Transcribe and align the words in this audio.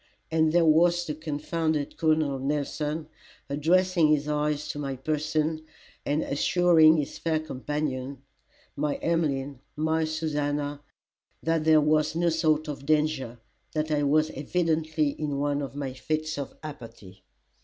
And 0.31 0.51
there 0.51 0.65
was 0.65 1.05
the 1.05 1.13
confounded 1.13 1.95
Col. 1.95 2.15
Nelson 2.15 3.07
addressing 3.47 4.07
his 4.07 4.27
eyes 4.27 4.67
to 4.69 4.79
my 4.79 4.95
person, 4.95 5.63
and 6.07 6.23
assuring 6.23 6.97
his 6.97 7.19
fair 7.19 7.39
companions, 7.39 8.17
my 8.75 8.95
Emmeline, 8.95 9.59
my 9.75 10.05
Susannah, 10.05 10.81
that 11.43 11.65
there 11.65 11.81
was 11.81 12.15
no 12.15 12.29
sort 12.29 12.67
of 12.67 12.83
danger, 12.87 13.37
that 13.73 13.91
I 13.91 14.01
was 14.01 14.31
evidently 14.31 15.09
in 15.09 15.37
one 15.37 15.61
of 15.61 15.75
my 15.75 15.93
fits 15.93 16.39
of 16.39 16.55
apathy. 16.63 17.21